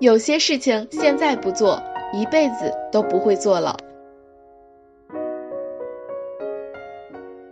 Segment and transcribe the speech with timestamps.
[0.00, 1.78] 有些事情现在不做，
[2.14, 3.76] 一辈子都不会做了。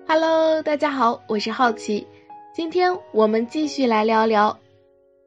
[0.06, 2.06] Hello，大家好，我是好奇，
[2.54, 4.58] 今天我们继续来聊聊，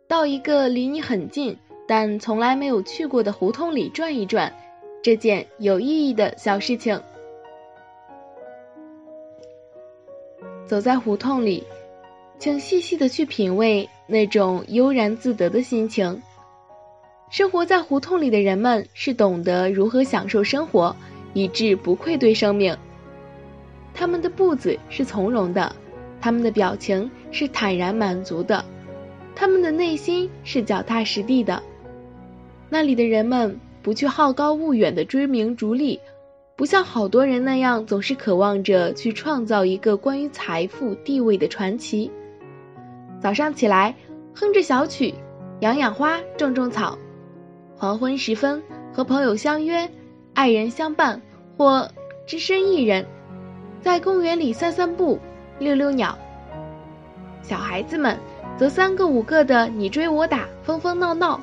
[0.07, 1.55] 到一个离你很近
[1.87, 4.51] 但从来没有去过的胡同里转一转，
[5.03, 6.99] 这件有意义的小事情。
[10.65, 11.63] 走在胡同里，
[12.39, 16.19] 请细细的去品味那种悠然自得的心情。
[17.31, 20.93] 生活在胡同里的人们是懂得如何享受生活，
[21.33, 22.75] 以致不愧对生命。
[23.93, 25.73] 他们的步子是从容的，
[26.19, 28.65] 他们的表情是坦然满足的，
[29.33, 31.63] 他们的内心是脚踏实地的。
[32.69, 36.01] 那里的人们不去好高骛远的追名逐利，
[36.57, 42.11] 不像好多人那样总是渴望着去创造一个关于财富地位的传奇。
[43.21, 43.95] 早上起来，
[44.35, 45.13] 哼着小曲，
[45.61, 46.99] 养养花，种种草。
[47.81, 48.61] 黄昏时分，
[48.93, 49.89] 和朋友相约，
[50.35, 51.19] 爱人相伴，
[51.57, 51.89] 或
[52.27, 53.03] 只身一人，
[53.81, 55.17] 在公园里散散步，
[55.57, 56.15] 遛遛鸟。
[57.41, 58.15] 小孩子们
[58.55, 61.41] 则三个五个的你追我打，疯疯闹闹。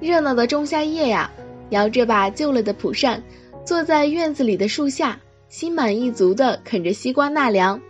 [0.00, 1.30] 热闹的仲夏夜呀，
[1.70, 3.22] 摇着把旧了的蒲扇，
[3.64, 7.80] 坐在院子里的树下，心满意足的啃着西瓜纳凉。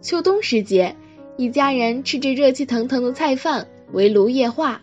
[0.00, 0.94] 秋冬时节，
[1.36, 4.80] 一家人吃着热气腾腾的菜饭，围炉夜话。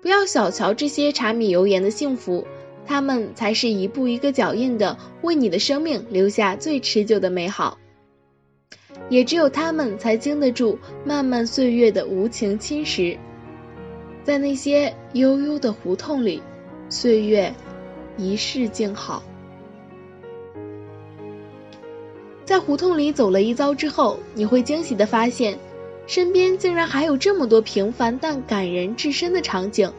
[0.00, 2.46] 不要小瞧这些柴米油盐的幸福，
[2.86, 7.78] 他们才是一步一个脚印的为你的生命留下最持久的美好。
[9.10, 13.16] 也只有他们才经得住漫漫岁月的无情侵蚀。
[14.22, 16.42] 在那些悠悠的胡同里，
[16.90, 17.52] 岁月
[18.16, 19.22] 一世静好。
[22.44, 25.58] 在胡同里走了一遭之后，你会惊喜的发现。
[26.08, 29.92] 身边竟然还有这么多平凡但感人至深的场景，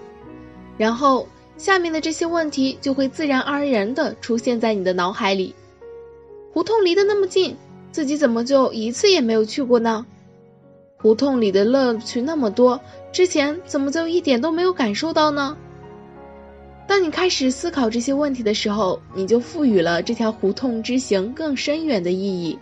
[0.76, 5.54] 然后下面的这些问题就会自然而然的出现在你的脑海里。
[6.52, 7.56] 胡同离得那么近，
[7.92, 10.04] 自己怎么就一次也没有去过呢？
[10.98, 12.82] 胡同里的乐趣那么多，
[13.12, 15.56] 之前怎么就一点都没有感受到呢？
[16.88, 22.58] 当你开始思考这些问题的时候，你就赋予了这条胡同之行更深远的意义。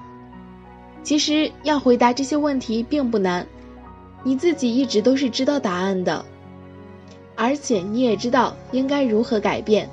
[1.07, 3.47] 其实要回答这些问题并不难，
[4.23, 6.25] 你自己一直都是知道答案的，
[7.34, 9.90] 而且你也知道应该如何改变。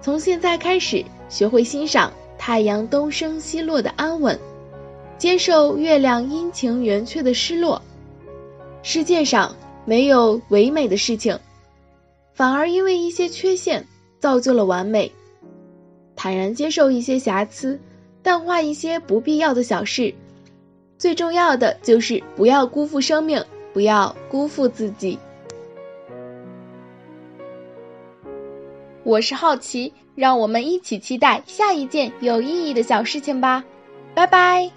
[0.00, 4.40] 从现在开始，学会欣赏太阳东升西落的安稳，
[5.18, 7.82] 接受月亮阴晴圆缺的失落。
[8.82, 11.38] 世界上没有唯美的事情，
[12.32, 13.86] 反而因为一些缺陷
[14.18, 15.12] 造就了完美。
[16.16, 17.78] 坦然接受一些瑕疵。
[18.22, 20.14] 淡化一些不必要的小事，
[20.98, 25.18] 最重要的就是不要辜负生命，不要辜负自己。
[29.02, 33.64] 我是好奇，让我们一起期待下一件有意义的小事情吧，
[34.14, 34.70] 拜拜。